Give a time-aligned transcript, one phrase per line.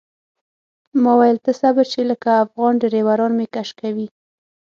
[1.01, 4.07] ما ویل ته صبر چې لکه افغان ډریوران مې کش کوي.